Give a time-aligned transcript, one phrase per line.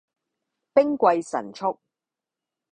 [0.73, 1.79] 兵貴神速